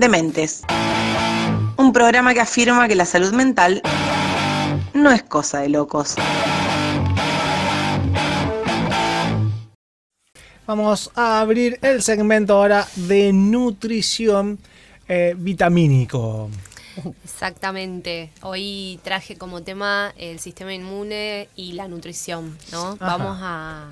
Dementes. 0.00 0.62
Un 1.76 1.92
programa 1.92 2.32
que 2.32 2.40
afirma 2.40 2.88
que 2.88 2.94
la 2.94 3.04
salud 3.04 3.34
mental 3.34 3.82
no 4.94 5.10
es 5.10 5.22
cosa 5.22 5.60
de 5.60 5.68
locos. 5.68 6.14
Vamos 10.66 11.10
a 11.14 11.40
abrir 11.40 11.78
el 11.82 12.00
segmento 12.00 12.54
ahora 12.54 12.88
de 12.96 13.34
nutrición 13.34 14.58
eh, 15.06 15.34
vitamínico. 15.36 16.48
Exactamente. 17.22 18.32
Hoy 18.40 18.98
traje 19.04 19.36
como 19.36 19.62
tema 19.62 20.14
el 20.16 20.40
sistema 20.40 20.72
inmune 20.72 21.50
y 21.56 21.72
la 21.72 21.88
nutrición, 21.88 22.56
¿no? 22.72 22.96
Vamos 22.96 23.36
a, 23.42 23.90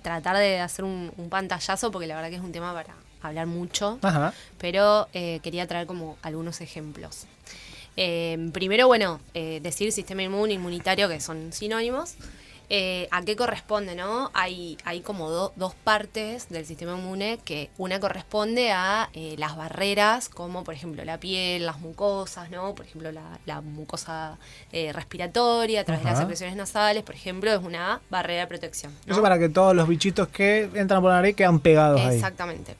tratar 0.00 0.38
de 0.38 0.60
hacer 0.60 0.86
un, 0.86 1.12
pantallazo 1.28 1.90
porque 1.90 2.06
la 2.06 2.14
verdad 2.14 2.30
que 2.30 2.36
es 2.36 2.42
un 2.42 2.52
tema 2.52 2.72
para 2.72 2.94
hablar 3.22 3.46
mucho, 3.46 3.98
pero 4.58 5.08
eh, 5.12 5.40
quería 5.42 5.66
traer 5.66 5.86
como 5.86 6.16
algunos 6.22 6.60
ejemplos. 6.60 7.26
Eh, 7.96 8.50
primero, 8.52 8.86
bueno, 8.86 9.20
eh, 9.34 9.60
decir 9.62 9.90
sistema 9.92 10.22
inmune, 10.22 10.54
inmunitario, 10.54 11.08
que 11.08 11.20
son 11.20 11.52
sinónimos. 11.52 12.14
Eh, 12.68 13.06
¿A 13.12 13.22
qué 13.22 13.36
corresponde, 13.36 13.94
no? 13.94 14.30
Hay, 14.34 14.76
hay 14.84 15.00
como 15.00 15.30
dos 15.30 15.74
partes 15.84 16.48
del 16.48 16.66
sistema 16.66 16.98
inmune 16.98 17.38
que 17.44 17.70
una 17.78 18.00
corresponde 18.00 18.72
a 18.72 19.08
eh, 19.14 19.36
las 19.38 19.56
barreras, 19.56 20.28
como 20.28 20.64
por 20.64 20.74
ejemplo 20.74 21.04
la 21.04 21.18
piel, 21.20 21.64
las 21.64 21.78
mucosas, 21.78 22.50
¿no? 22.50 22.74
Por 22.74 22.86
ejemplo, 22.86 23.12
la, 23.12 23.60
mucosa 23.60 24.38
eh, 24.72 24.92
respiratoria 24.92 25.82
a 25.82 25.84
través 25.84 26.04
de 26.04 26.10
las 26.10 26.18
secreciones 26.18 26.56
nasales, 26.56 27.04
por 27.04 27.14
ejemplo, 27.14 27.52
es 27.52 27.62
una 27.62 28.00
barrera 28.10 28.42
de 28.42 28.46
protección. 28.48 28.92
Eso 29.06 29.22
para 29.22 29.38
que 29.38 29.48
todos 29.48 29.74
los 29.74 29.86
bichitos 29.86 30.28
que 30.28 30.68
entran 30.74 31.00
por 31.00 31.10
la 31.10 31.16
nariz 31.16 31.36
quedan 31.36 31.60
pegados 31.60 32.00
ahí. 32.00 32.16
Exactamente. 32.16 32.74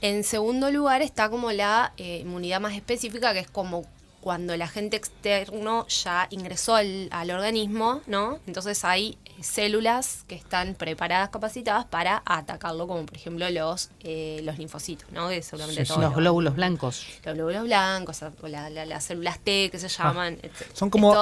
En 0.00 0.24
segundo 0.24 0.70
lugar 0.70 1.02
está 1.02 1.28
como 1.28 1.52
la 1.52 1.92
inmunidad 1.98 2.60
más 2.60 2.74
específica, 2.74 3.34
que 3.34 3.40
es 3.40 3.50
como 3.50 3.84
cuando 4.20 4.52
el 4.52 4.62
agente 4.62 4.96
externo 4.96 5.86
ya 5.88 6.26
ingresó 6.30 6.74
al, 6.74 7.08
al 7.10 7.30
organismo, 7.30 8.02
¿no? 8.06 8.38
Entonces 8.46 8.84
hay 8.84 9.18
células 9.42 10.24
que 10.26 10.34
están 10.34 10.74
preparadas, 10.74 11.30
capacitadas 11.30 11.84
para 11.84 12.22
atacarlo, 12.24 12.86
como 12.86 13.06
por 13.06 13.16
ejemplo 13.16 13.48
los, 13.50 13.90
eh, 14.00 14.40
los 14.44 14.58
linfocitos, 14.58 15.10
¿no? 15.12 15.28
Que 15.28 15.42
seguramente 15.42 15.84
los 15.86 16.14
glóbulos 16.14 16.54
blancos. 16.54 17.06
Los 17.24 17.34
glóbulos 17.34 17.64
blancos, 17.64 18.22
o 18.22 18.48
las 18.48 19.04
células 19.04 19.38
T 19.38 19.70
que 19.70 19.78
se 19.78 19.86
ah. 19.86 20.08
llaman. 20.08 20.38
Son 20.74 20.90
como, 20.90 21.14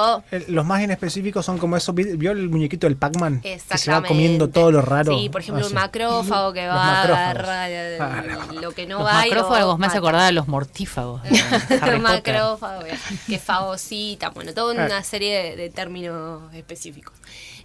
los 0.47 0.65
más 0.65 0.81
inespecíficos 0.81 1.45
son 1.45 1.57
como 1.57 1.77
eso, 1.77 1.93
¿vio 1.93 2.31
el 2.31 2.49
muñequito 2.49 2.87
del 2.87 2.97
Pac-Man? 2.97 3.41
Que 3.41 3.59
se 3.59 3.91
va 3.91 4.03
comiendo 4.03 4.49
todo 4.49 4.71
lo 4.71 4.81
raro. 4.81 5.17
Sí, 5.17 5.29
por 5.29 5.41
ejemplo, 5.41 5.65
un 5.65 5.77
ah, 5.77 5.81
macrófago 5.81 6.53
que 6.53 6.67
va 6.67 6.73
a 6.73 7.03
agarrar 7.03 7.71
ah, 8.01 8.47
lo 8.61 8.71
que 8.71 8.85
no 8.85 9.03
va. 9.03 9.25
Los 9.25 9.31
macrófagos 9.31 9.79
me 9.79 9.87
hace 9.87 9.97
acordar 9.97 10.21
a 10.21 10.31
los 10.31 10.47
mortífagos. 10.47 11.21
macrófagos, 12.01 12.85
que 13.27 13.39
fagocita, 13.39 14.29
bueno, 14.29 14.53
toda 14.53 14.73
una 14.73 15.03
serie 15.03 15.55
de 15.55 15.69
términos 15.69 16.53
específicos. 16.53 17.13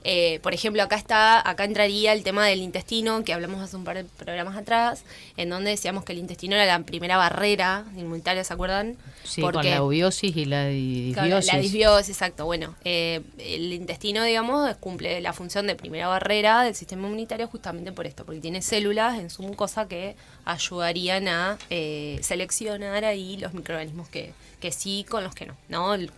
Eh, 0.05 0.38
por 0.42 0.52
ejemplo, 0.52 0.83
acá 0.83 0.97
está, 0.97 1.48
acá 1.48 1.64
entraría 1.64 2.12
el 2.12 2.22
tema 2.22 2.47
del 2.47 2.60
intestino, 2.60 3.24
que 3.24 3.33
hablamos 3.33 3.62
hace 3.62 3.77
un 3.77 3.84
par 3.84 3.97
de 3.97 4.05
programas 4.05 4.56
atrás, 4.56 5.02
en 5.38 5.48
donde 5.48 5.70
decíamos 5.70 6.05
que 6.05 6.12
el 6.12 6.19
intestino 6.19 6.55
era 6.55 6.66
la 6.66 6.84
primera 6.84 7.16
barrera 7.16 7.86
inmunitaria, 7.96 8.44
¿se 8.44 8.52
acuerdan? 8.52 8.96
Sí, 9.24 9.41
con 9.41 9.55
la 9.55 9.77
eubiosis 9.77 10.36
y 10.36 10.44
la 10.44 10.66
disbiosis. 10.66 11.52
la 11.52 11.58
disbiosis, 11.58 12.11
exacto. 12.11 12.44
Bueno, 12.44 12.77
eh, 12.84 13.22
el 13.38 13.72
intestino, 13.72 14.22
digamos, 14.24 14.77
cumple 14.77 15.22
la 15.22 15.33
función 15.33 15.66
de 15.66 15.74
primera 15.74 16.06
barrera 16.08 16.62
del 16.62 16.74
sistema 16.74 17.06
inmunitario 17.06 17.46
justamente 17.48 17.91
por 17.91 18.06
esto, 18.06 18.27
porque 18.27 18.41
tiene 18.41 18.61
células 18.61 19.18
en 19.18 19.30
su 19.30 19.42
mucosa 19.42 19.89
que 19.89 20.16
ayudarían 20.44 21.28
a 21.28 21.58
eh, 21.70 22.18
seleccionar 22.20 23.06
ahí 23.06 23.39
los 23.39 23.55
microorganismos 23.55 24.08
que, 24.08 24.33
que 24.65 24.73
sí 24.73 25.05
con 25.07 25.23
los 25.23 25.34
que 25.34 25.45
no, 25.45 25.55
¿no? 25.69 25.93
El, 25.93 26.11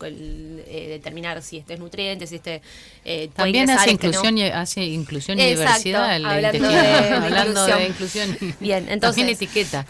eh, 0.69 0.87
determinar 0.89 1.43
si 1.43 1.57
este 1.57 1.75
es 1.75 1.81
nutriente, 1.81 2.29
si 2.29 2.37
este... 2.37 2.63
Eh, 3.05 3.29
También 3.35 3.69
hace 3.69 3.91
inclusión, 3.91 4.39
y, 4.39 4.45
hace 4.45 4.85
inclusión 4.85 5.37
y 5.37 5.49
diversidad. 5.49 6.13
hablando, 6.13 6.69
de, 6.69 6.79
hablando 6.81 7.67
de 7.67 7.87
inclusión. 7.89 8.39
Bien, 8.61 8.89
entonces... 8.89 9.17
También 9.17 9.31
etiqueta. 9.31 9.85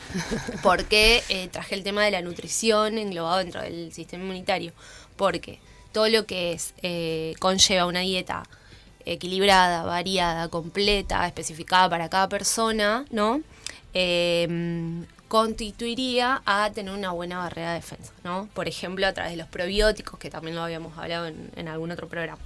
¿Por 0.63 0.87
qué 0.87 1.23
eh, 1.29 1.49
traje 1.53 1.75
el 1.75 1.83
tema 1.83 2.03
de 2.03 2.13
la 2.13 2.23
nutrición 2.23 2.97
englobado 2.97 3.37
dentro 3.37 3.61
del 3.61 3.93
sistema 3.93 4.25
inmunitario? 4.25 4.73
Porque 5.17 5.59
todo 5.93 6.09
lo 6.09 6.25
que 6.25 6.53
es 6.53 6.73
conlleva 7.39 7.85
una 7.85 8.01
dieta 8.01 8.43
equilibrada, 9.05 9.83
variada, 9.83 10.49
completa, 10.49 11.27
especificada 11.27 11.91
para 11.91 12.09
cada 12.09 12.31
persona, 12.31 13.05
¿no? 13.11 13.43
Constituiría 15.29 16.43
a 16.47 16.71
tener 16.71 16.95
una 16.95 17.11
buena 17.11 17.39
barrera 17.39 17.71
de 17.71 17.77
defensa, 17.77 18.13
¿no? 18.25 18.49
Por 18.55 18.69
ejemplo, 18.69 19.07
a 19.07 19.13
través 19.13 19.33
de 19.33 19.39
los 19.39 19.49
probióticos, 19.49 20.19
que 20.19 20.31
también 20.31 20.57
lo 20.57 20.63
habíamos 20.63 20.97
hablado 20.99 21.27
en, 21.27 21.69
algún 21.69 21.91
otro 21.91 22.09
programa. 22.09 22.41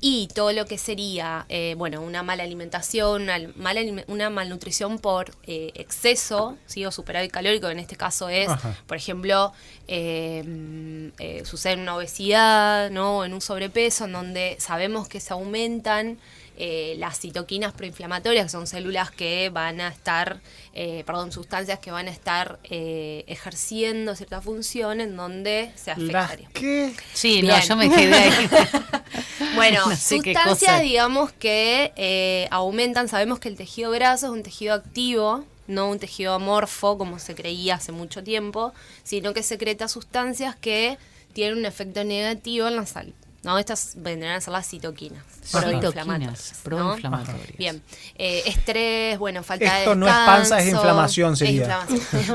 Y 0.00 0.28
todo 0.28 0.52
lo 0.52 0.64
que 0.66 0.78
sería, 0.78 1.44
eh, 1.48 1.74
bueno, 1.76 2.02
una 2.02 2.22
mala 2.22 2.44
alimentación, 2.44 3.22
una, 3.22 3.38
mala, 3.56 3.80
una 4.06 4.30
malnutrición 4.30 4.98
por 4.98 5.32
eh, 5.44 5.72
exceso, 5.74 6.56
¿sí? 6.66 6.86
o 6.86 6.92
superávit 6.92 7.32
calórico, 7.32 7.68
en 7.68 7.80
este 7.80 7.96
caso 7.96 8.28
es, 8.28 8.48
por 8.86 8.96
ejemplo, 8.96 9.52
eh, 9.88 11.42
sucede 11.44 11.72
en 11.72 11.80
una 11.80 11.96
obesidad, 11.96 12.90
¿no? 12.90 13.18
O 13.18 13.24
en 13.24 13.34
un 13.34 13.40
sobrepeso, 13.40 14.04
en 14.04 14.12
donde 14.12 14.56
sabemos 14.60 15.08
que 15.08 15.18
se 15.18 15.32
aumentan 15.32 16.18
eh, 16.60 16.96
las 16.98 17.20
citoquinas 17.20 17.72
proinflamatorias, 17.72 18.46
que 18.46 18.50
son 18.50 18.66
células 18.66 19.12
que 19.12 19.48
van 19.48 19.80
a 19.80 19.86
estar, 19.86 20.40
eh, 20.74 21.04
perdón, 21.06 21.30
sustancias 21.30 21.78
que 21.78 21.92
van 21.92 22.08
a 22.08 22.10
estar 22.10 22.58
eh, 22.64 23.22
ejerciendo 23.28 24.16
cierta 24.16 24.40
función 24.40 25.00
en 25.00 25.16
donde 25.16 25.70
se 25.76 25.92
afectaría. 25.92 26.48
¿Qué? 26.52 26.92
Sí, 27.14 27.42
no, 27.42 27.56
yo 27.60 27.76
me 27.76 27.88
quedé 27.88 28.12
ahí. 28.12 28.50
bueno, 29.54 29.87
sustancias, 29.96 30.80
digamos, 30.82 31.32
que 31.32 32.48
aumentan, 32.50 33.08
sabemos 33.08 33.38
que 33.38 33.48
el 33.48 33.56
tejido 33.56 33.90
graso 33.90 34.26
es 34.26 34.32
un 34.32 34.42
tejido 34.42 34.74
activo, 34.74 35.44
no 35.66 35.90
un 35.90 35.98
tejido 35.98 36.32
amorfo 36.34 36.96
como 36.96 37.18
se 37.18 37.34
creía 37.34 37.74
hace 37.74 37.92
mucho 37.92 38.24
tiempo, 38.24 38.72
sino 39.04 39.34
que 39.34 39.42
secreta 39.42 39.86
sustancias 39.88 40.56
que 40.56 40.98
tienen 41.32 41.58
un 41.58 41.66
efecto 41.66 42.04
negativo 42.04 42.68
en 42.68 42.76
la 42.76 42.86
salud. 42.86 43.12
¿No? 43.48 43.58
Estas 43.58 43.94
vendrán 43.96 44.34
a 44.34 44.40
ser 44.42 44.52
las 44.52 44.68
citoquinas. 44.68 45.24
Proinflamatorias. 45.50 46.60
Proinflamatorias. 46.62 47.56
Bien. 47.56 47.82
Eh, 48.14 48.42
estrés, 48.44 49.18
bueno, 49.18 49.42
falta 49.42 49.64
de 49.64 49.70
descanso. 49.70 49.90
Esto 49.90 49.94
no 49.94 50.06
es 50.06 50.12
panza, 50.12 50.58
es 50.60 50.68
inflamación, 50.68 51.34
sería. 51.34 51.86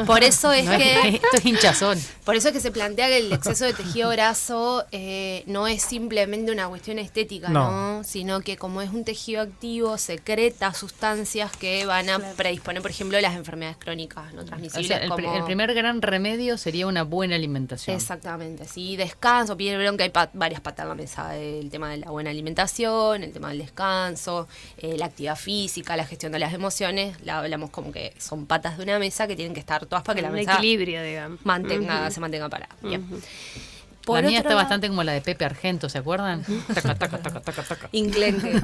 Por 0.07 0.23
eso 0.23 0.51
es 0.51 0.67
que... 0.77 1.09
esto 1.09 1.37
es 1.37 1.45
hinchazón. 1.45 1.99
Por 2.25 2.35
eso 2.35 2.47
es 2.47 2.53
que 2.55 2.59
se 2.59 2.71
plantea 2.71 3.07
que 3.09 3.19
el 3.19 3.31
exceso 3.31 3.63
de 3.65 3.73
tejido 3.73 4.09
graso 4.09 4.85
eh, 4.91 5.43
no 5.45 5.67
es 5.67 5.83
simplemente 5.83 6.51
una 6.51 6.67
cuestión 6.67 6.97
estética, 6.97 7.49
no. 7.49 8.03
Sino 8.03 8.41
que 8.41 8.57
como 8.57 8.81
es 8.81 8.89
un 8.89 9.05
tejido 9.05 9.43
activo, 9.43 9.99
secreta 9.99 10.73
sustancias 10.73 11.51
que 11.51 11.85
van 11.85 12.09
a 12.09 12.17
predisponer, 12.17 12.81
por 12.81 12.89
ejemplo, 12.89 13.21
las 13.21 13.35
enfermedades 13.35 13.77
crónicas 13.77 14.33
no 14.33 14.43
transmisibles. 14.45 14.89
el, 14.89 15.11
el, 15.11 15.43
primer 15.43 15.75
gran 15.75 16.01
remedio 16.01 16.57
sería 16.57 16.87
una 16.87 17.03
buena 17.03 17.35
alimentación. 17.35 17.95
Exactamente, 17.95 18.65
sí. 18.65 18.95
Descanso, 18.95 19.55
vieron 19.55 19.95
que 19.95 20.03
hay 20.03 20.11
varias 20.33 20.61
patas 20.61 20.87
el 21.33 21.69
tema 21.69 21.89
de 21.89 21.97
la 21.97 22.11
buena 22.11 22.29
alimentación, 22.29 23.23
el 23.23 23.31
tema 23.31 23.49
del 23.49 23.59
descanso, 23.59 24.47
eh, 24.77 24.97
la 24.97 25.05
actividad 25.05 25.35
física, 25.35 25.95
la 25.95 26.05
gestión 26.05 26.31
de 26.31 26.39
las 26.39 26.53
emociones, 26.53 27.21
la 27.23 27.39
hablamos 27.39 27.69
como 27.69 27.91
que 27.91 28.13
son 28.17 28.45
patas 28.45 28.77
de 28.77 28.83
una 28.83 28.99
mesa 28.99 29.27
que 29.27 29.35
tienen 29.35 29.53
que 29.53 29.59
estar 29.59 29.85
todas 29.85 30.03
para 30.03 30.15
que 30.15 30.21
la 30.21 30.29
mesa 30.29 30.53
equilibrio, 30.53 31.03
digamos. 31.03 31.39
Mantenga, 31.45 32.09
se 32.11 32.19
mantenga 32.19 32.49
parada. 32.49 32.75
Bien. 32.81 33.05
la 34.07 34.21
mía 34.21 34.39
está 34.39 34.55
bastante 34.55 34.87
como 34.87 35.03
la 35.03 35.13
de 35.13 35.21
Pepe 35.21 35.45
Argento, 35.45 35.89
¿se 35.89 35.97
acuerdan? 35.97 36.43
Inclenque. 37.91 38.53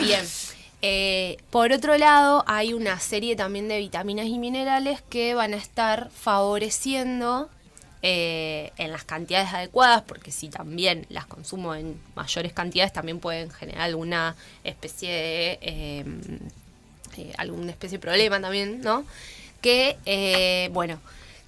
Bien. 0.00 0.24
Eh, 0.86 1.38
por 1.48 1.72
otro 1.72 1.96
lado, 1.96 2.44
hay 2.46 2.74
una 2.74 3.00
serie 3.00 3.36
también 3.36 3.68
de 3.68 3.78
vitaminas 3.78 4.26
y 4.26 4.38
minerales 4.38 5.00
que 5.08 5.34
van 5.34 5.54
a 5.54 5.56
estar 5.56 6.10
favoreciendo 6.10 7.48
eh, 8.06 8.70
en 8.76 8.92
las 8.92 9.04
cantidades 9.04 9.54
adecuadas, 9.54 10.02
porque 10.02 10.30
si 10.30 10.50
también 10.50 11.06
las 11.08 11.24
consumo 11.24 11.74
en 11.74 11.98
mayores 12.14 12.52
cantidades, 12.52 12.92
también 12.92 13.18
pueden 13.18 13.50
generar 13.50 13.80
alguna 13.80 14.36
especie 14.62 15.10
de, 15.10 15.58
em, 15.62 16.20
eh, 17.16 17.32
alguna 17.38 17.70
especie 17.70 17.96
de 17.96 18.02
problema 18.02 18.38
también, 18.38 18.82
¿no? 18.82 19.06
Que, 19.62 19.96
eh, 20.04 20.68
bueno, 20.74 21.00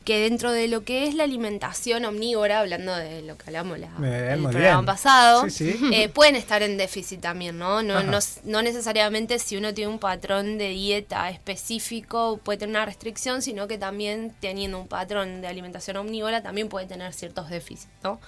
que 0.06 0.20
dentro 0.20 0.52
de 0.52 0.68
lo 0.68 0.84
que 0.84 1.08
es 1.08 1.14
la 1.16 1.24
alimentación 1.24 2.04
omnívora, 2.04 2.60
hablando 2.60 2.94
de 2.94 3.22
lo 3.22 3.36
que 3.36 3.46
hablamos 3.48 3.80
la, 3.80 3.88
el 4.32 4.40
programa 4.40 4.84
pasado, 4.86 5.44
eh, 5.92 6.08
pueden 6.14 6.36
estar 6.36 6.62
en 6.62 6.76
déficit 6.76 7.20
también, 7.20 7.58
¿no? 7.58 7.82
No, 7.82 8.00
¿no? 8.04 8.62
necesariamente 8.62 9.40
si 9.40 9.56
uno 9.56 9.74
tiene 9.74 9.90
un 9.90 9.98
patrón 9.98 10.58
de 10.58 10.68
dieta 10.68 11.28
específico 11.28 12.38
puede 12.44 12.58
tener 12.60 12.76
una 12.76 12.86
restricción, 12.86 13.42
sino 13.42 13.66
que 13.66 13.78
también 13.78 14.32
teniendo 14.38 14.78
un 14.78 14.86
patrón 14.86 15.40
de 15.40 15.48
alimentación 15.48 15.96
omnívora 15.96 16.40
también 16.40 16.68
puede 16.68 16.86
tener 16.86 17.12
ciertos 17.12 17.50
déficits, 17.50 17.88
¿no? 18.04 18.20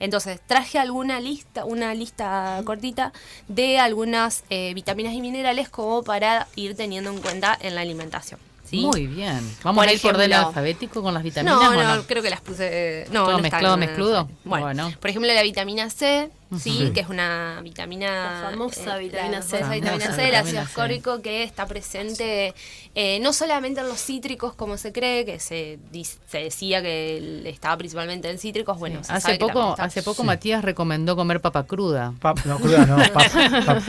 Entonces, 0.00 0.38
traje 0.46 0.78
alguna 0.78 1.18
lista, 1.18 1.64
una 1.64 1.94
lista 1.94 2.60
cortita 2.66 3.14
de 3.48 3.78
algunas 3.78 4.44
eh, 4.50 4.74
vitaminas 4.74 5.14
y 5.14 5.22
minerales 5.22 5.70
como 5.70 6.02
para 6.02 6.46
ir 6.56 6.76
teniendo 6.76 7.08
en 7.08 7.22
cuenta 7.22 7.56
en 7.58 7.74
la 7.74 7.80
alimentación. 7.80 8.51
Muy 8.72 9.06
bien. 9.06 9.40
¿Vamos 9.62 9.86
a 9.86 9.92
ir 9.92 10.00
por 10.00 10.16
del 10.16 10.32
alfabético 10.32 11.02
con 11.02 11.14
las 11.14 11.22
vitaminas? 11.22 11.56
No, 11.56 11.74
no, 11.74 11.96
no, 11.96 12.02
creo 12.04 12.22
que 12.22 12.30
las 12.30 12.40
puse. 12.40 13.06
No, 13.12 13.24
¿Todo 13.24 13.32
no 13.32 13.38
mezclado, 13.38 13.76
mezcludo? 13.76 14.28
Bueno, 14.44 14.92
por 15.00 15.10
ejemplo, 15.10 15.32
la 15.32 15.42
vitamina 15.42 15.90
C, 15.90 16.30
¿sí? 16.58 16.90
que 16.92 17.00
es 17.00 17.08
una 17.08 17.60
vitamina. 17.62 18.42
La 18.42 18.50
famosa 18.50 18.98
vitamina 18.98 19.42
C. 19.42 19.60
La 19.60 19.70
vitamina 19.70 20.14
C, 20.14 20.28
el 20.28 20.34
ácido 20.34 20.60
ascórbico, 20.60 21.22
que 21.22 21.42
está 21.42 21.66
presente 21.66 22.54
eh, 22.94 23.20
no 23.20 23.32
solamente 23.32 23.80
en 23.80 23.88
los 23.88 24.00
cítricos, 24.00 24.54
como 24.54 24.76
se 24.76 24.92
cree, 24.92 25.24
que 25.24 25.40
se, 25.40 25.78
se 26.26 26.38
decía 26.38 26.82
que 26.82 27.48
estaba 27.48 27.76
principalmente 27.76 28.30
en 28.30 28.38
cítricos. 28.38 28.78
Bueno, 28.78 29.00
hace, 29.08 29.36
poco, 29.36 29.74
hace 29.78 30.02
poco 30.02 30.24
Matías 30.24 30.62
recomendó 30.62 31.16
comer 31.16 31.40
papa 31.40 31.64
cruda. 31.64 32.12
no, 32.44 32.58
cruda 32.58 32.86
no, 32.86 32.96
papa, 33.12 33.82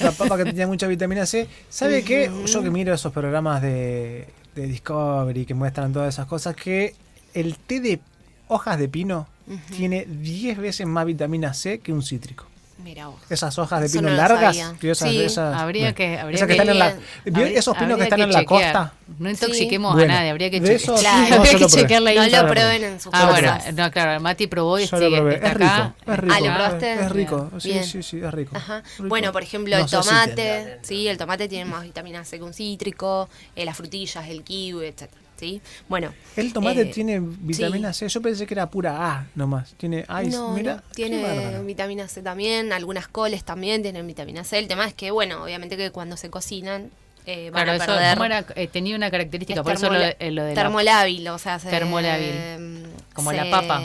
La 0.00 0.12
papa 0.12 0.36
que 0.36 0.44
tenía 0.46 0.66
mucha 0.66 0.86
vitamina 0.86 1.26
C. 1.26 1.48
¿Sabe 1.68 2.02
qué? 2.02 2.30
Yo 2.46 2.62
que 2.62 2.70
miro 2.70 2.92
esos 2.92 3.12
programas 3.12 3.62
de, 3.62 4.28
de 4.54 4.66
Discovery 4.66 5.46
que 5.46 5.54
muestran 5.54 5.92
todas 5.92 6.14
esas 6.14 6.26
cosas, 6.26 6.56
que 6.56 6.94
el 7.34 7.56
té 7.56 7.80
de 7.80 8.00
hojas 8.48 8.78
de 8.78 8.88
pino 8.88 9.28
tiene 9.76 10.06
10 10.06 10.58
veces 10.58 10.86
más 10.86 11.06
vitamina 11.06 11.54
C 11.54 11.78
que 11.78 11.92
un 11.92 12.02
cítrico. 12.02 12.46
Mira 12.86 13.08
vos. 13.08 13.16
Esas 13.30 13.58
hojas 13.58 13.80
de 13.80 13.98
pino 13.98 14.10
largas. 14.10 14.54
sí, 14.54 15.26
habría 15.38 15.94
que. 15.94 16.18
Habría 16.18 16.46
que, 16.46 16.52
están 16.52 16.68
en 16.68 16.78
la, 16.78 16.94
esos 17.24 17.76
pinos 17.76 17.96
que 17.96 18.04
están 18.04 18.20
en 18.20 18.32
la 18.32 18.44
costa. 18.44 18.92
No 19.18 19.30
intoxiquemos 19.30 19.98
a 19.98 20.06
nadie, 20.06 20.30
habría 20.30 20.50
que, 20.50 20.60
chequear. 20.60 20.98
Claro, 21.00 21.34
habría 21.40 21.58
que 21.58 21.66
chequear 21.66 22.02
la 22.02 22.14
No 22.14 22.42
lo 22.42 22.48
prueben 22.48 22.84
en 22.84 23.00
su 23.00 23.10
Ah, 23.12 23.30
bueno, 23.30 23.58
no, 23.74 23.90
claro, 23.90 24.20
Mati 24.20 24.46
probó 24.46 24.78
y 24.78 24.86
sigue, 24.86 25.34
está 25.34 25.48
es 25.48 25.54
rico, 25.54 25.94
Es 26.06 26.18
rico. 26.18 26.34
Ah, 26.34 26.40
¿lo 26.40 26.54
probaste? 26.54 26.92
Es 26.92 27.10
rico, 27.10 27.50
sí, 27.58 27.82
sí, 27.82 28.02
sí, 28.02 28.20
es 28.22 28.32
rico. 28.32 28.56
Ajá. 28.56 28.82
Bueno, 28.98 29.32
por 29.32 29.42
ejemplo, 29.42 29.76
el 29.76 29.86
tomate, 29.86 30.78
sí, 30.82 31.08
el 31.08 31.16
tomate 31.16 31.48
tiene 31.48 31.64
más 31.64 31.82
vitamina 31.82 32.24
C 32.24 32.38
que 32.38 32.44
un 32.44 32.52
cítrico, 32.52 33.28
eh, 33.56 33.64
las 33.64 33.76
frutillas, 33.76 34.28
el 34.28 34.42
kiwi, 34.42 34.86
etcétera. 34.86 35.25
¿Sí? 35.36 35.60
Bueno. 35.88 36.12
El 36.36 36.52
tomate 36.52 36.82
eh, 36.82 36.86
tiene 36.86 37.20
vitamina 37.20 37.92
C. 37.92 38.08
Yo 38.08 38.20
pensé 38.22 38.46
que 38.46 38.54
era 38.54 38.70
pura 38.70 39.10
A 39.12 39.26
nomás. 39.34 39.74
Tiene 39.74 40.04
ice. 40.24 40.38
Mira, 40.54 40.82
tiene 40.94 41.60
vitamina 41.62 42.08
C 42.08 42.22
también. 42.22 42.72
Algunas 42.72 43.08
coles 43.08 43.44
también 43.44 43.82
tienen 43.82 44.06
vitamina 44.06 44.44
C. 44.44 44.58
El 44.58 44.68
tema 44.68 44.86
es 44.86 44.94
que, 44.94 45.10
bueno, 45.10 45.44
obviamente 45.44 45.76
que 45.76 45.90
cuando 45.90 46.16
se 46.16 46.30
cocinan 46.30 46.90
eh, 47.26 47.50
van 47.50 47.68
a 47.68 47.78
perder. 47.78 48.46
Eh, 48.54 48.68
tenía 48.68 48.94
una 48.94 49.10
característica, 49.10 49.62
por 49.62 49.72
eso 49.72 49.90
lo, 49.90 49.98
lo 49.98 50.44
de 50.44 50.54
termolábil, 50.54 51.26
o 51.28 51.38
sea, 51.38 51.58
termolábil, 51.58 52.86
como 53.12 53.32
la 53.32 53.50
papa. 53.50 53.82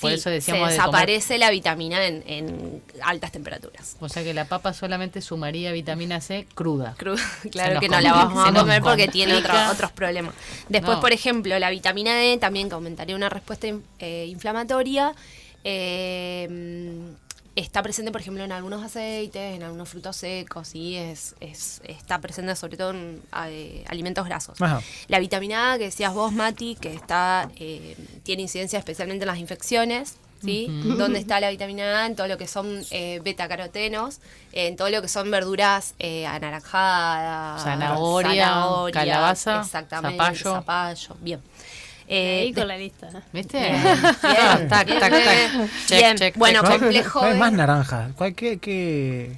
Por 0.00 0.12
eso 0.12 0.30
decíamos 0.30 0.70
desaparece 0.70 1.38
la 1.38 1.50
vitamina 1.50 2.04
en, 2.06 2.82
altas 3.02 3.32
temperaturas. 3.32 3.96
O 4.00 4.08
sea 4.08 4.22
que 4.22 4.34
la 4.34 4.44
papa 4.44 4.72
solamente 4.72 5.20
sumaría 5.20 5.72
vitamina 5.72 6.20
C 6.20 6.46
cruda. 6.54 6.94
Cruda, 6.96 7.22
claro 7.50 7.80
que 7.80 7.88
no 7.88 8.00
la 8.00 8.12
vamos 8.12 8.48
a 8.48 8.52
comer 8.52 8.82
porque 8.82 9.08
tiene 9.08 9.34
otros 9.36 9.92
problemas. 9.92 10.34
Después, 10.68 10.98
por 10.98 11.12
ejemplo, 11.12 11.58
la 11.58 11.70
vitamina 11.70 12.22
E 12.24 12.38
también 12.38 12.68
que 12.68 12.74
aumentaría 12.74 13.16
una 13.16 13.28
respuesta 13.28 13.66
eh, 13.98 14.26
inflamatoria. 14.28 15.14
Eh, 15.64 16.48
está 17.56 17.82
presente, 17.82 18.12
por 18.12 18.20
ejemplo, 18.20 18.44
en 18.44 18.52
algunos 18.52 18.82
aceites, 18.82 19.56
en 19.56 19.62
algunos 19.62 19.88
frutos 19.88 20.16
secos, 20.16 20.68
¿sí? 20.68 20.96
es, 20.96 21.34
es 21.40 21.80
está 21.84 22.20
presente 22.20 22.54
sobre 22.56 22.76
todo 22.76 22.90
en 22.90 23.20
eh, 23.46 23.84
alimentos 23.88 24.24
grasos. 24.24 24.58
La 25.08 25.18
vitamina 25.18 25.72
A, 25.72 25.78
que 25.78 25.84
decías 25.84 26.14
vos, 26.14 26.32
Mati, 26.32 26.76
que 26.76 26.94
está 26.94 27.50
eh, 27.56 27.96
tiene 28.22 28.42
incidencia 28.42 28.78
especialmente 28.78 29.24
en 29.24 29.28
las 29.28 29.38
infecciones, 29.38 30.16
¿sí? 30.42 30.68
¿Dónde 30.96 31.18
está 31.18 31.40
la 31.40 31.50
vitamina 31.50 32.02
A? 32.02 32.06
En 32.06 32.16
todo 32.16 32.28
lo 32.28 32.38
que 32.38 32.46
son 32.46 32.82
eh, 32.90 33.20
beta-carotenos, 33.22 34.20
en 34.52 34.76
todo 34.76 34.88
lo 34.90 35.02
que 35.02 35.08
son 35.08 35.30
verduras 35.30 35.94
eh, 35.98 36.26
anaranjadas, 36.26 37.62
zanahoria, 37.62 38.54
calabaza, 38.92 39.64
zapallo. 39.64 40.54
zapallo. 40.54 41.16
Bien. 41.20 41.40
Eh, 42.12 42.40
Ahí 42.40 42.52
con 42.52 42.66
la 42.66 42.76
lista. 42.76 43.08
¿Viste? 43.32 43.58
Bien, 43.60 44.02
tac, 44.68 44.68
tac, 44.68 44.98
tac. 44.98 45.12
Check, 45.86 46.16
check, 46.16 46.36
bueno, 46.36 46.64
complejo. 46.64 47.22
hay 47.22 47.38
más 47.38 47.52
naranja. 47.52 48.10
¿Qué, 48.18 48.58
qué, 48.58 49.36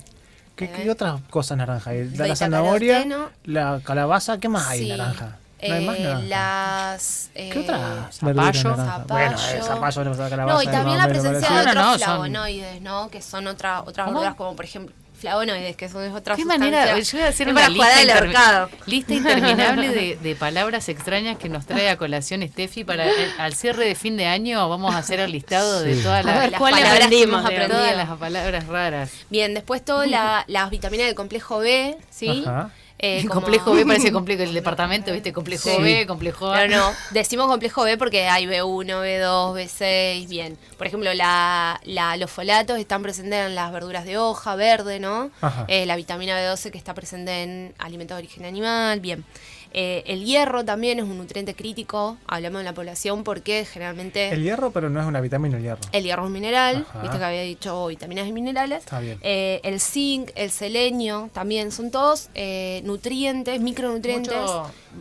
qué, 0.57 0.91
otras 0.91 1.21
cosas 1.29 1.59
naranja 1.59 1.91
hay? 1.91 2.09
La, 2.17 2.35
zanahoria, 2.35 3.05
la 3.45 3.79
calabaza, 3.85 4.39
¿qué 4.39 4.49
más 4.49 4.67
hay 4.69 4.89
naranja? 4.89 5.37
No 5.69 5.75
hay 5.75 5.85
más 5.85 5.97
eh, 5.97 6.03
naranja. 6.03 6.27
Las, 6.29 7.31
eh, 7.35 7.51
¿Qué 7.53 7.59
otras? 7.59 8.17
Zapallo. 8.17 8.75
Bueno, 9.07 9.37
el 9.55 9.63
zapallo, 9.63 10.05
la 10.05 10.31
calabaza. 10.31 10.55
No, 10.55 10.63
y 10.63 10.67
también 10.67 10.97
la 10.97 11.09
presencia 11.09 11.51
de 11.51 11.71
otros 11.71 11.97
flavonoides, 12.03 12.81
¿no? 12.81 13.11
Que 13.11 13.21
son 13.21 13.49
otra, 13.49 13.83
otras 13.83 14.07
verduras 14.07 14.35
como, 14.35 14.57
por 14.57 14.65
ejemplo, 14.65 14.95
flavonoides, 15.23 15.77
que 15.77 15.89
son 15.89 16.13
otras 16.13 16.37
¿Qué 16.37 16.45
manera? 16.45 16.99
Yo 16.99 17.19
voy 17.19 17.23
a 17.23 17.29
hacer 17.29 17.49
una 17.49 17.69
lista, 17.69 18.69
lista 18.87 19.15
interminable 19.15 19.89
de, 19.89 20.19
de, 20.21 20.35
palabras 20.35 20.89
extrañas 20.89 21.39
que 21.39 21.49
nos 21.49 21.65
trae 21.65 21.89
a 21.89 21.97
colación 21.97 22.43
Steffi 22.43 22.83
para 22.83 23.07
al 23.39 23.55
cierre 23.55 23.87
de 23.87 23.95
fin 23.95 24.17
de 24.17 24.27
año 24.27 24.69
vamos 24.69 24.95
a 24.95 24.99
hacer 24.99 25.21
el 25.21 25.31
listado 25.31 25.81
de 25.81 25.95
todas 25.97 26.25
las, 26.25 26.51
las 26.51 26.61
palabras 26.61 27.09
que 27.09 27.23
hemos 27.23 27.45
aprendido. 27.45 27.69
Todas 27.69 27.97
las 27.97 28.19
palabras 28.19 28.67
raras. 28.67 29.13
Bien, 29.31 29.55
después 29.55 29.85
todas 29.85 30.11
la, 30.11 30.45
las 30.49 30.71
vitaminas 30.71 31.07
del 31.07 31.15
complejo 31.15 31.59
B, 31.59 31.97
¿sí? 32.11 32.45
Ajá. 32.45 32.71
Eh, 33.05 33.27
complejo 33.29 33.75
B 33.75 33.85
parece 33.85 34.13
complejo 34.13 34.45
el 34.45 34.55
departamento, 34.55 35.13
¿viste? 35.13 35.33
Complejo 35.33 35.81
B, 35.81 36.07
complejo 36.07 36.53
A. 36.53 36.55
Pero 36.55 36.77
no, 36.77 36.93
decimos 37.11 37.49
complejo 37.49 37.83
B 37.83 37.99
porque 37.99 38.29
hay 38.29 38.47
B1, 38.47 38.87
B2, 38.87 39.55
B6, 39.55 40.29
bien. 40.29 40.57
Por 40.79 40.87
ejemplo, 40.87 41.13
la, 41.13 41.81
la, 41.85 42.17
los 42.17 42.31
folatos 42.31 42.79
están 42.79 43.03
presentes 43.03 43.47
en 43.47 43.57
las 43.57 43.73
verduras 43.73 44.05
de 44.05 44.19
hoja, 44.19 44.55
verde, 44.55 45.01
¿no? 45.01 45.31
Eh, 45.67 45.85
la 45.85 45.97
vitamina 45.97 46.39
B12 46.39 46.71
que 46.71 46.79
está 46.79 46.95
presente 46.95 47.43
en 47.43 47.75
alimentos 47.79 48.17
de 48.17 48.21
origen 48.23 48.45
animal, 48.45 49.01
bien. 49.01 49.25
Eh, 49.73 50.03
el 50.07 50.25
hierro 50.25 50.65
también 50.65 50.99
es 50.99 51.05
un 51.05 51.17
nutriente 51.19 51.55
crítico, 51.55 52.19
hablamos 52.27 52.61
de 52.61 52.65
la 52.65 52.75
población, 52.75 53.25
porque 53.25 53.65
generalmente... 53.65 54.31
El 54.31 54.43
hierro, 54.43 54.71
pero 54.71 54.91
no 54.91 55.01
es 55.01 55.07
una 55.07 55.21
vitamina 55.21 55.57
el 55.57 55.63
hierro. 55.63 55.81
El 55.93 56.05
hierro 56.05 56.23
es 56.23 56.27
un 56.27 56.33
mineral, 56.33 56.87
viste 57.01 57.19
que 57.19 57.25
había 57.25 57.43
dicho 57.43 57.87
vitaminas 57.87 58.27
y 58.27 58.33
minerales. 58.33 58.81
Está 58.81 59.01
bien. 59.01 59.19
Eh, 59.23 59.61
el 59.65 59.81
zinc, 59.81 60.31
el 60.35 60.51
selenio, 60.51 61.31
también 61.33 61.73
son 61.73 61.91
todos 61.91 62.29
eh, 62.35 62.83
nutrientes, 62.85 63.61
micronutrientes. 63.61 64.37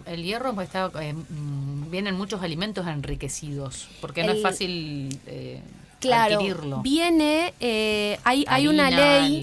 el 0.06 0.24
hierro 0.24 0.54
pues, 0.54 0.68
está, 0.68 0.90
mm, 0.90 1.90
vienen 1.92 2.16
muchos 2.16 2.42
alimentos 2.42 2.88
enriquecidos, 2.88 3.90
porque 4.00 4.24
no 4.24 4.32
es 4.32 4.42
fácil 4.42 5.20
claro, 6.02 6.82
Viene, 6.82 7.54
eh, 7.60 8.20
hay, 8.24 8.44
hay 8.48 8.68
una 8.68 8.90
ley 8.90 9.42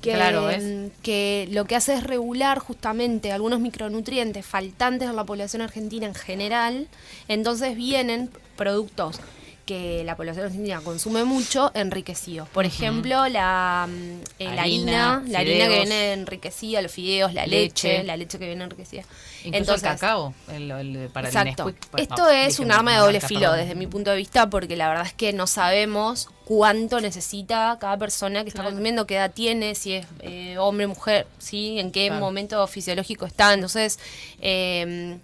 que, 0.00 0.92
que 1.02 1.48
lo 1.50 1.64
que 1.64 1.76
hace 1.76 1.94
es 1.94 2.04
regular 2.04 2.58
justamente 2.58 3.32
algunos 3.32 3.58
micronutrientes 3.60 4.46
faltantes 4.46 5.08
en 5.08 5.16
la 5.16 5.24
población 5.24 5.62
argentina 5.62 6.06
en 6.06 6.14
general. 6.14 6.88
Entonces 7.26 7.74
vienen 7.76 8.30
productos 8.56 9.20
que 9.64 10.04
la 10.04 10.16
población 10.16 10.46
argentina 10.46 10.80
consume 10.80 11.24
mucho 11.24 11.70
enriquecidos. 11.74 12.48
Por 12.48 12.64
ejemplo, 12.64 13.28
la, 13.28 13.88
mm, 13.88 14.20
eh, 14.38 14.48
harina, 14.48 15.22
la 15.26 15.38
harina 15.40 15.68
que 15.68 15.76
viene 15.76 16.12
enriquecida, 16.12 16.82
los 16.82 16.92
fideos, 16.92 17.32
la 17.32 17.46
leche, 17.46 18.04
la 18.04 18.16
leche 18.16 18.38
que 18.38 18.46
viene 18.46 18.64
enriquecida. 18.64 19.02
Entonces, 19.44 19.82
el 19.82 19.90
cacao, 19.90 20.34
el, 20.52 21.08
para 21.12 21.28
exacto. 21.28 21.72
Esto 21.96 22.28
es 22.28 22.58
un 22.58 22.72
arma 22.72 22.92
de 22.92 22.98
doble 22.98 23.20
filo 23.20 23.52
desde 23.52 23.74
mi 23.74 23.86
punto 23.86 24.10
de 24.10 24.16
vista 24.16 24.48
porque 24.48 24.76
la 24.76 24.88
verdad 24.88 25.06
es 25.06 25.14
que 25.14 25.32
no 25.32 25.46
sabemos 25.46 26.28
cuánto 26.44 27.00
necesita 27.00 27.76
cada 27.80 27.96
persona 27.96 28.42
que 28.42 28.50
está 28.50 28.62
consumiendo, 28.62 29.06
qué 29.06 29.16
edad 29.16 29.32
tiene, 29.32 29.74
si 29.74 29.94
es 29.94 30.06
eh, 30.20 30.58
hombre, 30.58 30.86
mujer, 30.86 31.26
¿sí? 31.38 31.78
en 31.78 31.90
qué 31.90 32.10
momento 32.10 32.66
fisiológico 32.66 33.24
está. 33.24 33.54
Entonces, 33.54 33.98
eh, 34.40 35.18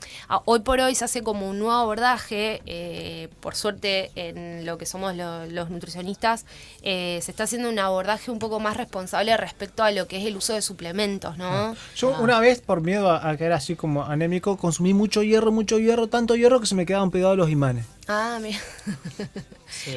hoy 0.47 0.61
por 0.61 0.81
hoy 0.81 0.95
se 0.95 1.05
hace 1.05 1.23
como 1.23 1.49
un 1.49 1.59
nuevo 1.59 1.75
abordaje, 1.75 2.63
eh, 2.65 3.29
por 3.41 3.55
suerte 3.55 4.11
en 4.15 4.65
lo 4.65 4.79
que 4.79 4.87
somos 4.87 5.15
los 5.15 5.71
nutricionistas, 5.71 6.47
se 6.83 7.19
está 7.19 7.45
haciendo 7.45 7.69
un 7.69 7.79
abordaje 7.79 8.31
un 8.31 8.39
poco 8.39 8.59
más 8.59 8.77
responsable 8.77 9.37
respecto 9.37 9.83
a 9.83 9.91
lo 9.91 10.07
que 10.07 10.19
es 10.19 10.27
el 10.27 10.37
uso 10.37 10.55
de 10.55 10.63
suplementos, 10.63 11.37
¿no? 11.37 11.77
Yo 11.97 12.17
una 12.21 12.41
vez, 12.41 12.61
por 12.61 12.81
miedo 12.81 13.11
a, 13.11 13.29
a 13.29 13.37
caer 13.37 13.53
así 13.53 13.77
como 13.77 14.05
anémico, 14.05 14.57
consumí 14.57 14.95
mucho 14.95 15.23
hierro, 15.23 15.53
mucho 15.53 15.79
hierro, 15.79 16.07
tanto 16.09 16.35
hierro 16.35 16.61
que 16.61 16.67
se 16.67 16.75
me 16.75 16.87
quedaban 16.87 17.11
pegados 17.11 17.37
los 17.37 17.51
imanes. 17.51 17.85
Ah, 18.13 18.41
mira. 18.43 18.59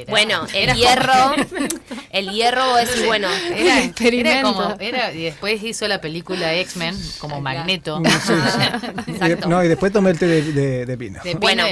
Bueno, 0.07 0.45
el 0.53 0.75
hierro, 0.75 1.33
el 2.11 2.29
hierro 2.29 2.77
es 2.77 3.05
bueno. 3.07 3.27
Era, 3.55 4.41
como, 4.43 4.77
y 4.79 5.23
después 5.23 5.63
hizo 5.63 5.87
la 5.87 5.99
película 5.99 6.53
X-Men 6.53 6.95
como 7.17 7.41
Magneto. 7.41 7.99
no, 9.47 9.63
y 9.63 9.67
después 9.67 9.91
tomé 9.91 10.11
el 10.11 10.19
té 10.19 10.27
de, 10.27 10.85
de, 10.85 10.97
pino. 10.97 11.19
bueno, 11.39 11.63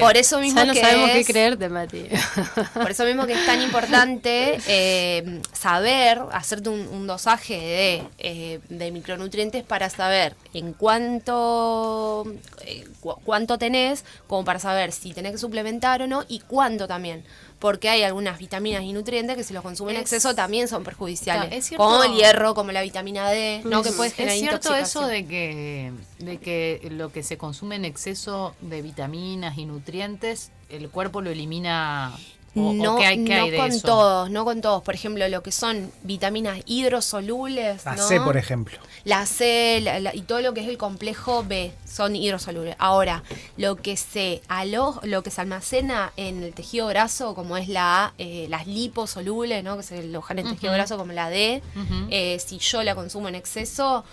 por 0.00 0.16
eso 0.16 0.40
mismo 0.40 0.64
no 0.64 0.72
que 0.72 0.80
sabemos 0.80 1.10
qué 1.10 1.24
creerte, 1.24 1.68
Mati. 1.68 2.06
Por 2.74 2.90
eso 2.90 3.04
mismo 3.04 3.26
que 3.26 3.34
es 3.34 3.46
tan 3.46 3.60
importante 3.60 4.58
eh, 4.66 5.40
saber, 5.52 6.20
hacerte 6.32 6.70
un, 6.70 7.06
dosaje 7.06 7.54
de, 7.54 8.02
eh, 8.18 8.60
de, 8.68 8.90
micronutrientes 8.90 9.64
para 9.64 9.90
saber 9.90 10.34
en 10.54 10.72
cuánto, 10.72 12.24
eh, 12.64 12.86
cuánto 13.24 13.58
tenés, 13.58 14.04
como 14.26 14.44
para 14.44 14.58
saber 14.58 14.92
si 14.92 15.12
tenés 15.12 15.32
que 15.32 15.38
suplementar 15.38 15.89
o 16.02 16.06
no 16.06 16.24
y 16.28 16.40
cuánto 16.40 16.86
también 16.86 17.24
porque 17.60 17.90
hay 17.90 18.02
algunas 18.02 18.38
vitaminas 18.38 18.82
y 18.82 18.92
nutrientes 18.92 19.36
que 19.36 19.44
si 19.44 19.52
los 19.52 19.62
consumen 19.62 19.94
en 19.94 20.00
exceso 20.00 20.34
también 20.34 20.66
son 20.66 20.82
perjudiciales. 20.82 21.52
Es 21.52 21.66
cierto, 21.66 21.84
como 21.84 22.02
el 22.02 22.14
hierro, 22.14 22.54
como 22.54 22.72
la 22.72 22.80
vitamina 22.80 23.28
D, 23.28 23.60
¿no? 23.64 23.82
que 23.82 23.92
puede 23.92 24.10
generar 24.10 24.34
Es 24.34 24.40
cierto 24.40 24.74
eso 24.74 25.06
de 25.06 25.26
que, 25.26 25.92
de 26.18 26.38
que 26.38 26.88
lo 26.90 27.12
que 27.12 27.22
se 27.22 27.36
consume 27.36 27.76
en 27.76 27.84
exceso 27.84 28.54
de 28.62 28.80
vitaminas 28.80 29.58
y 29.58 29.66
nutrientes, 29.66 30.50
el 30.70 30.88
cuerpo 30.88 31.20
lo 31.20 31.30
elimina. 31.30 32.12
O, 32.56 32.70
o 32.70 32.72
no, 32.74 32.96
qué 32.98 33.06
hay, 33.06 33.24
qué 33.24 33.36
no 33.36 33.42
hay 33.44 33.50
de 33.50 33.56
con 33.56 33.68
eso? 33.70 33.86
todos, 33.86 34.30
no 34.30 34.44
con 34.44 34.60
todos. 34.60 34.82
Por 34.82 34.94
ejemplo, 34.94 35.26
lo 35.28 35.42
que 35.42 35.52
son 35.52 35.92
vitaminas 36.02 36.58
hidrosolubles. 36.66 37.84
La 37.84 37.94
¿no? 37.96 38.06
C, 38.08 38.20
por 38.20 38.36
ejemplo. 38.36 38.78
La 39.04 39.24
C 39.26 39.80
la- 39.82 40.00
la- 40.00 40.14
y 40.14 40.22
todo 40.22 40.40
lo 40.40 40.52
que 40.54 40.60
es 40.60 40.68
el 40.68 40.76
complejo 40.78 41.44
B 41.46 41.72
son 41.88 42.16
hidrosolubles. 42.16 42.76
Ahora, 42.78 43.22
lo 43.56 43.76
que 43.76 43.96
se 43.96 44.42
alo- 44.48 45.00
lo 45.04 45.22
que 45.22 45.30
se 45.30 45.40
almacena 45.40 46.12
en 46.16 46.42
el 46.42 46.52
tejido 46.54 46.86
graso, 46.88 47.34
como 47.34 47.56
es 47.56 47.68
la 47.68 48.14
eh, 48.18 48.46
las 48.50 48.66
liposolubles, 48.66 49.62
¿no? 49.64 49.76
que 49.76 49.82
se 49.82 49.98
alojan 49.98 50.38
en 50.38 50.46
el 50.48 50.54
tejido 50.54 50.72
graso, 50.72 50.96
como 50.96 51.12
la 51.12 51.30
D, 51.30 51.62
eh, 52.10 52.38
si 52.44 52.58
yo 52.58 52.82
la 52.82 52.94
consumo 52.94 53.28
en 53.28 53.34
exceso, 53.34 54.04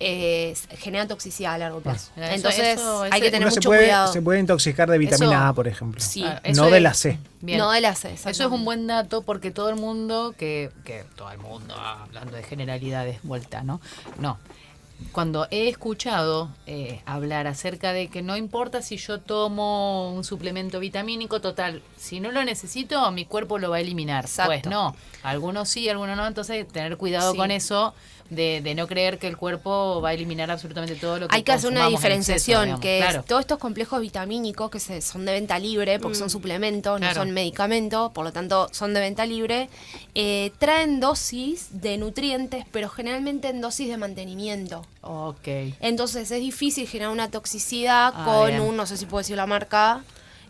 eh, 0.00 0.54
genera 0.78 1.06
toxicidad 1.06 1.54
a 1.54 1.58
largo 1.58 1.80
plazo. 1.80 2.10
Entonces, 2.16 2.78
eso- 2.78 3.02
hay 3.10 3.20
que 3.20 3.30
tener 3.30 3.48
se 3.50 3.56
mucho 3.56 3.68
puede, 3.68 3.82
cuidado. 3.84 4.12
se 4.12 4.20
puede 4.22 4.40
intoxicar 4.40 4.90
de 4.90 4.98
vitamina 4.98 5.36
Eso- 5.36 5.44
A, 5.46 5.52
por 5.52 5.68
ejemplo. 5.68 6.00
Sí. 6.00 6.24
Ah, 6.26 6.40
no 6.54 6.70
de 6.70 6.80
la 6.80 6.92
C. 6.94 7.18
Bien. 7.40 7.58
No 7.58 7.70
de 7.70 7.80
la 7.80 7.94
C. 7.94 8.12
Eso 8.14 8.28
es 8.30 8.40
un 8.40 8.64
buen 8.64 8.86
dato 8.86 9.22
porque 9.22 9.50
todo 9.50 9.68
el 9.70 9.76
mundo, 9.76 10.34
que, 10.36 10.70
que 10.84 11.04
todo 11.16 11.30
el 11.30 11.38
mundo, 11.38 11.74
ah, 11.78 12.02
hablando 12.04 12.36
de 12.36 12.42
generalidades, 12.42 13.18
vuelta, 13.22 13.62
¿no? 13.62 13.80
No. 14.18 14.38
Cuando 15.10 15.48
he 15.50 15.68
escuchado 15.68 16.48
eh, 16.66 17.02
hablar 17.06 17.48
acerca 17.48 17.92
de 17.92 18.06
que 18.06 18.22
no 18.22 18.36
importa 18.36 18.82
si 18.82 18.96
yo 18.98 19.18
tomo 19.20 20.12
un 20.12 20.22
suplemento 20.22 20.78
vitamínico, 20.78 21.40
total, 21.40 21.82
si 21.96 22.20
no 22.20 22.30
lo 22.30 22.44
necesito, 22.44 23.10
mi 23.10 23.24
cuerpo 23.24 23.58
lo 23.58 23.70
va 23.70 23.78
a 23.78 23.80
eliminar. 23.80 24.24
Exacto. 24.26 24.50
Pues 24.52 24.66
no, 24.66 24.94
algunos 25.24 25.68
sí, 25.68 25.88
algunos 25.88 26.16
no, 26.16 26.24
entonces 26.24 26.68
tener 26.68 26.96
cuidado 26.96 27.32
Sí. 27.32 27.36
con 27.36 27.50
eso, 27.50 27.94
de, 28.34 28.60
de 28.62 28.74
no 28.74 28.86
creer 28.86 29.18
que 29.18 29.26
el 29.28 29.36
cuerpo 29.36 30.00
va 30.00 30.10
a 30.10 30.12
eliminar 30.14 30.50
absolutamente 30.50 30.94
todo 30.96 31.18
lo 31.18 31.28
que 31.28 31.36
Hay 31.36 31.42
que 31.42 31.52
hacer 31.52 31.70
una 31.70 31.80
exceso, 31.80 31.96
diferenciación, 31.98 32.80
que 32.80 32.98
Claro. 33.00 33.20
es 33.20 33.26
todos 33.26 33.40
estos 33.40 33.58
complejos 33.58 34.00
vitamínicos 34.00 34.70
que 34.70 34.80
se, 34.80 35.00
son 35.02 35.24
de 35.24 35.32
venta 35.32 35.58
libre, 35.58 35.98
porque 35.98 36.16
son 36.16 36.30
suplementos, 36.30 36.98
Claro. 36.98 37.14
no 37.14 37.20
son 37.20 37.30
medicamentos, 37.32 38.10
por 38.12 38.24
lo 38.24 38.32
tanto 38.32 38.68
son 38.72 38.94
de 38.94 39.00
venta 39.00 39.26
libre, 39.26 39.68
eh, 40.14 40.50
traen 40.58 41.00
dosis 41.00 41.68
de 41.82 41.98
nutrientes, 41.98 42.64
pero 42.72 42.88
generalmente 42.88 43.48
en 43.48 43.60
dosis 43.60 43.88
de 43.88 43.96
mantenimiento. 43.96 44.84
Ok. 45.02 45.48
Entonces 45.80 46.30
es 46.30 46.40
difícil 46.40 46.86
generar 46.88 47.12
una 47.12 47.30
toxicidad 47.30 48.12
Ah, 48.16 48.24
con 48.24 48.48
bien. 48.48 48.60
un, 48.60 48.76
no 48.76 48.86
sé 48.86 48.96
si 48.96 49.06
puedo 49.06 49.18
decir 49.20 49.36
la 49.36 49.46
marca. 49.46 50.02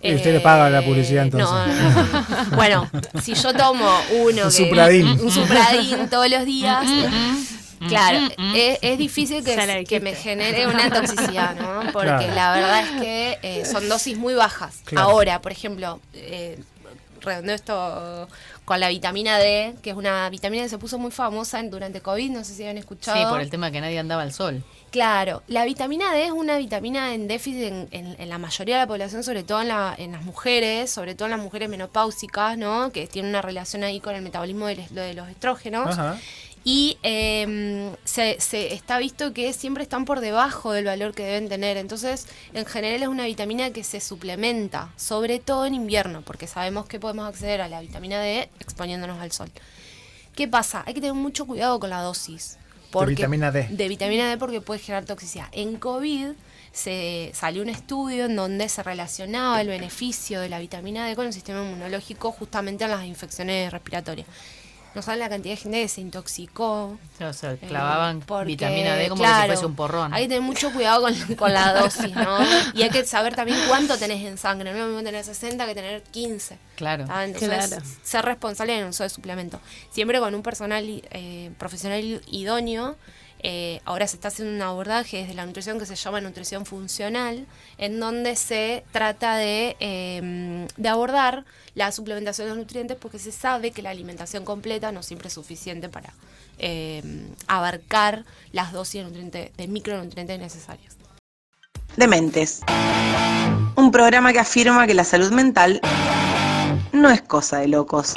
Y 0.04 0.14
usted 0.16 0.32
le 0.32 0.40
paga 0.40 0.68
la 0.68 0.82
publicidad, 0.84 1.26
Eh, 1.26 1.30
no, 1.32 1.38
entonces. 1.38 1.76
no, 1.80 1.90
no, 1.92 2.46
no. 2.50 2.50
Bueno, 2.56 2.90
si 3.22 3.34
yo 3.34 3.54
tomo 3.54 3.88
uno 4.10 4.26
Un 4.28 4.34
que, 4.34 4.50
Supradin. 4.50 5.06
un 5.06 5.30
supradín 5.30 6.08
todos 6.10 6.28
los 6.28 6.44
días, 6.44 6.84
claro, 7.88 8.18
Mm, 8.38 8.52
es, 8.56 8.78
es 8.82 8.98
difícil 8.98 9.44
que, 9.44 10.00
me 10.00 10.14
genere 10.14 10.66
una 10.66 10.90
toxicidad, 10.90 11.54
¿no? 11.56 11.80
Porque 11.92 12.08
Claro. 12.08 12.34
la 12.34 12.52
verdad 12.54 12.80
es 12.84 13.00
que 13.02 13.38
eh, 13.42 13.64
son 13.64 13.88
dosis 13.88 14.16
muy 14.16 14.34
bajas. 14.34 14.80
Claro. 14.84 15.08
Ahora, 15.10 15.40
por 15.40 15.52
ejemplo, 15.52 16.00
eh, 16.14 16.58
redondeo 17.20 17.54
esto 17.54 18.28
con 18.64 18.80
la 18.80 18.88
vitamina 18.88 19.38
D, 19.38 19.74
que 19.82 19.90
es 19.90 19.96
una 19.96 20.28
vitamina 20.30 20.62
que 20.64 20.68
se 20.68 20.78
puso 20.78 20.98
muy 20.98 21.10
famosa 21.10 21.60
en- 21.60 21.70
durante 21.70 22.00
COVID, 22.00 22.30
no 22.30 22.44
sé 22.44 22.54
si 22.54 22.64
han 22.64 22.78
escuchado. 22.78 23.18
Sí, 23.18 23.24
por 23.28 23.40
el 23.40 23.50
tema 23.50 23.70
que 23.70 23.80
nadie 23.80 23.98
andaba 23.98 24.22
al 24.22 24.32
sol. 24.32 24.62
Claro, 24.90 25.42
la 25.48 25.64
vitamina 25.64 26.12
D 26.12 26.26
es 26.26 26.32
una 26.32 26.58
vitamina 26.58 27.14
en 27.14 27.26
déficit 27.26 27.62
en, 27.62 27.88
en- 27.92 28.16
en 28.18 28.28
la 28.28 28.38
mayoría 28.38 28.74
de 28.76 28.82
la 28.82 28.86
población, 28.86 29.22
sobre 29.24 29.42
todo 29.42 29.62
en, 29.62 29.68
la- 29.68 29.94
en 29.96 30.12
las 30.12 30.22
mujeres, 30.22 30.90
sobre 30.90 31.14
todo 31.14 31.26
en 31.26 31.30
las 31.32 31.40
mujeres 31.40 31.68
menopáusicas, 31.68 32.58
¿no? 32.58 32.90
Que 32.92 33.06
tienen 33.06 33.30
una 33.30 33.40
relación 33.42 33.84
ahí 33.84 34.00
con 34.00 34.14
el 34.14 34.22
metabolismo 34.22 34.66
de, 34.66 34.76
de 34.90 35.14
los 35.14 35.28
estrógenos. 35.28 35.88
Ajá. 35.98 36.18
Y 36.64 36.98
eh, 37.02 37.92
se, 38.04 38.40
se 38.40 38.72
está 38.72 38.98
visto 38.98 39.32
que 39.32 39.52
siempre 39.52 39.82
están 39.82 40.04
por 40.04 40.20
debajo 40.20 40.72
del 40.72 40.84
valor 40.84 41.12
que 41.14 41.24
deben 41.24 41.48
tener. 41.48 41.76
Entonces, 41.76 42.26
en 42.52 42.64
general 42.66 43.02
es 43.02 43.08
una 43.08 43.26
vitamina 43.26 43.70
que 43.70 43.82
se 43.82 44.00
suplementa, 44.00 44.92
sobre 44.96 45.38
todo 45.40 45.66
en 45.66 45.74
invierno, 45.74 46.22
porque 46.22 46.46
sabemos 46.46 46.86
que 46.86 47.00
podemos 47.00 47.28
acceder 47.28 47.60
a 47.60 47.68
la 47.68 47.80
vitamina 47.80 48.20
D 48.20 48.48
exponiéndonos 48.60 49.20
al 49.20 49.32
sol. 49.32 49.50
¿Qué 50.36 50.48
pasa? 50.48 50.82
Hay 50.86 50.94
que 50.94 51.00
tener 51.00 51.14
mucho 51.14 51.46
cuidado 51.46 51.78
con 51.80 51.90
la 51.90 52.00
dosis. 52.00 52.58
vitamina 53.06 53.50
D. 53.50 53.68
De 53.70 53.88
vitamina 53.88 54.30
D 54.30 54.38
porque 54.38 54.60
puede 54.60 54.80
generar 54.80 55.04
toxicidad. 55.04 55.48
En 55.52 55.76
COVID 55.76 56.28
se 56.72 57.30
salió 57.34 57.62
un 57.62 57.68
estudio 57.68 58.26
en 58.26 58.36
donde 58.36 58.68
se 58.68 58.82
relacionaba 58.82 59.60
el 59.60 59.68
beneficio 59.68 60.40
de 60.40 60.48
la 60.48 60.58
vitamina 60.58 61.06
D 61.06 61.16
con 61.16 61.26
el 61.26 61.32
sistema 61.32 61.62
inmunológico 61.62 62.32
justamente 62.32 62.84
en 62.84 62.90
las 62.90 63.04
infecciones 63.04 63.70
respiratorias. 63.70 64.26
No 64.94 65.02
saben 65.02 65.20
la 65.20 65.28
cantidad 65.28 65.54
de 65.54 65.60
gente 65.60 65.82
que 65.82 65.88
se 65.88 66.00
intoxicó. 66.00 66.98
O 67.20 67.32
sea, 67.32 67.52
eh, 67.52 67.58
clavaban 67.66 68.20
porque, 68.20 68.46
vitamina 68.46 68.94
D 68.96 69.08
como 69.08 69.22
si 69.22 69.28
claro, 69.28 69.46
fuese 69.52 69.66
un 69.66 69.74
porrón. 69.74 70.12
Hay 70.12 70.24
que 70.24 70.28
tener 70.28 70.42
mucho 70.42 70.72
cuidado 70.72 71.02
con, 71.02 71.14
con 71.36 71.52
la 71.52 71.72
dosis, 71.72 72.14
¿no? 72.14 72.38
Y 72.74 72.82
hay 72.82 72.90
que 72.90 73.04
saber 73.04 73.34
también 73.34 73.58
cuánto 73.68 73.96
tenés 73.98 74.24
en 74.24 74.38
sangre. 74.38 74.70
No 74.70 74.76
es 74.76 74.82
lo 74.82 74.88
mismo 74.88 75.02
tener 75.02 75.24
60 75.24 75.66
que 75.66 75.74
tener 75.74 76.02
15. 76.02 76.58
Claro. 76.76 77.06
¿tá? 77.06 77.24
Entonces, 77.24 77.48
Claro. 77.68 77.82
ser 78.02 78.24
responsable 78.24 78.74
en 78.74 78.84
el 78.84 78.88
uso 78.90 79.02
de 79.02 79.08
suplemento. 79.08 79.60
Siempre 79.90 80.18
con 80.20 80.34
un 80.34 80.42
personal 80.42 80.84
eh, 81.10 81.50
profesional 81.58 82.20
idóneo. 82.26 82.96
Eh, 83.42 83.80
ahora 83.84 84.06
se 84.06 84.16
está 84.16 84.28
haciendo 84.28 84.54
un 84.54 84.62
abordaje 84.62 85.18
desde 85.18 85.34
la 85.34 85.44
nutrición 85.44 85.78
que 85.78 85.86
se 85.86 85.96
llama 85.96 86.20
nutrición 86.20 86.64
funcional, 86.64 87.46
en 87.76 87.98
donde 87.98 88.36
se 88.36 88.84
trata 88.92 89.36
de, 89.36 89.76
eh, 89.80 90.68
de 90.76 90.88
abordar 90.88 91.44
la 91.74 91.90
suplementación 91.90 92.46
de 92.46 92.50
los 92.50 92.58
nutrientes 92.58 92.96
porque 92.96 93.18
se 93.18 93.32
sabe 93.32 93.72
que 93.72 93.82
la 93.82 93.90
alimentación 93.90 94.44
completa 94.44 94.92
no 94.92 95.02
siempre 95.02 95.28
es 95.28 95.34
suficiente 95.34 95.88
para 95.88 96.12
eh, 96.58 97.02
abarcar 97.48 98.24
las 98.52 98.72
dosis 98.72 99.02
nutrientes, 99.02 99.50
de 99.56 99.68
micronutrientes 99.68 100.38
necesarias. 100.38 100.96
Dementes. 101.96 102.60
Un 103.74 103.90
programa 103.90 104.32
que 104.32 104.38
afirma 104.38 104.86
que 104.86 104.94
la 104.94 105.04
salud 105.04 105.32
mental 105.32 105.80
no 106.92 107.10
es 107.10 107.22
cosa 107.22 107.58
de 107.58 107.68
locos. 107.68 108.14